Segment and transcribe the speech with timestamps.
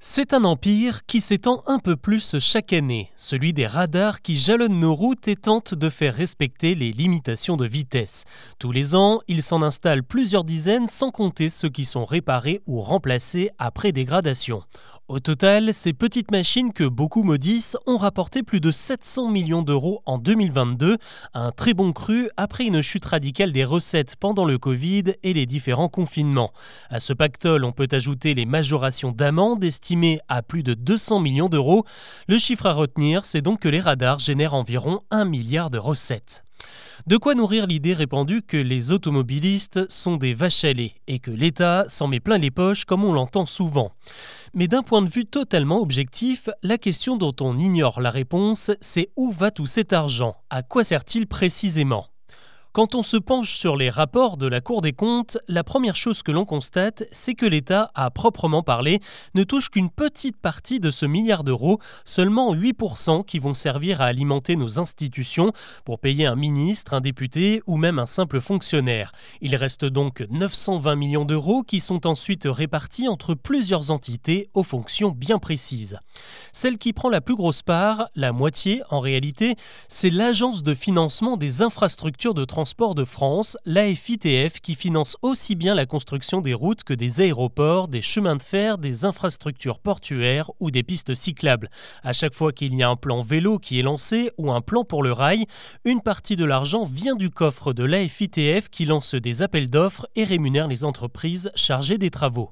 [0.00, 4.78] C'est un empire qui s'étend un peu plus chaque année, celui des radars qui jalonnent
[4.78, 8.22] nos routes et tentent de faire respecter les limitations de vitesse.
[8.60, 12.80] Tous les ans, il s'en installe plusieurs dizaines sans compter ceux qui sont réparés ou
[12.80, 14.62] remplacés après dégradation.
[15.08, 20.02] Au total, ces petites machines que beaucoup maudissent ont rapporté plus de 700 millions d'euros
[20.04, 20.98] en 2022,
[21.32, 25.46] un très bon cru après une chute radicale des recettes pendant le Covid et les
[25.46, 26.52] différents confinements.
[26.90, 29.87] À ce pactole, on peut ajouter les majorations d'amendes estimées
[30.28, 31.84] à plus de 200 millions d'euros.
[32.26, 36.44] Le chiffre à retenir, c'est donc que les radars génèrent environ 1 milliard de recettes.
[37.06, 41.30] De quoi nourrir l'idée répandue que les automobilistes sont des vaches à lait et que
[41.30, 43.92] l'État s'en met plein les poches comme on l'entend souvent.
[44.54, 49.10] Mais d'un point de vue totalement objectif, la question dont on ignore la réponse, c'est
[49.16, 50.36] où va tout cet argent?
[50.50, 52.08] À quoi sert-il précisément?
[52.72, 56.22] Quand on se penche sur les rapports de la Cour des comptes, la première chose
[56.22, 59.00] que l'on constate, c'est que l'État, à proprement parler,
[59.34, 64.04] ne touche qu'une petite partie de ce milliard d'euros, seulement 8% qui vont servir à
[64.04, 65.52] alimenter nos institutions
[65.86, 69.12] pour payer un ministre, un député ou même un simple fonctionnaire.
[69.40, 75.10] Il reste donc 920 millions d'euros qui sont ensuite répartis entre plusieurs entités aux fonctions
[75.10, 75.98] bien précises.
[76.52, 79.56] Celle qui prend la plus grosse part, la moitié en réalité,
[79.88, 85.54] c'est l'Agence de financement des infrastructures de transport Transport de France, l'AFITF, qui finance aussi
[85.54, 90.50] bien la construction des routes que des aéroports, des chemins de fer, des infrastructures portuaires
[90.60, 91.70] ou des pistes cyclables.
[92.02, 94.84] À chaque fois qu'il y a un plan vélo qui est lancé ou un plan
[94.84, 95.46] pour le rail,
[95.86, 100.24] une partie de l'argent vient du coffre de l'AFITF qui lance des appels d'offres et
[100.24, 102.50] rémunère les entreprises chargées des travaux.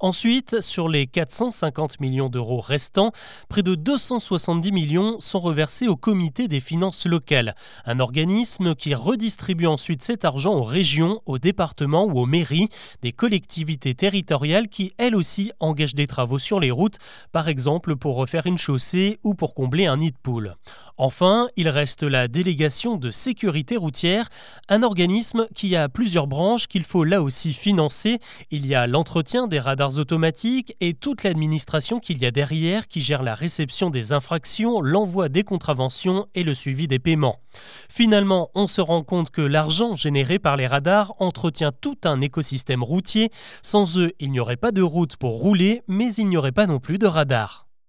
[0.00, 3.12] Ensuite, sur les 450 millions d'euros restants,
[3.48, 7.54] près de 270 millions sont reversés au Comité des finances locales,
[7.84, 12.68] un organisme qui redistribue ensuite cet argent aux régions, aux départements ou aux mairies,
[13.02, 16.98] des collectivités territoriales qui, elles aussi, engagent des travaux sur les routes,
[17.32, 20.56] par exemple pour refaire une chaussée ou pour combler un nid de poule.
[20.98, 24.28] Enfin, il reste la délégation de sécurité routière,
[24.68, 28.18] un organisme qui a plusieurs branches qu'il faut là aussi financer.
[28.50, 33.00] Il y a l'entretien des radars automatiques et toute l'administration qu'il y a derrière qui
[33.00, 37.40] gère la réception des infractions, l'envoi des contraventions et le suivi des paiements.
[37.88, 42.82] Finalement, on se rend compte que l'argent généré par les radars entretient tout un écosystème
[42.82, 43.30] routier.
[43.62, 46.66] Sans eux, il n'y aurait pas de route pour rouler, mais il n'y aurait pas
[46.66, 47.65] non plus de radars.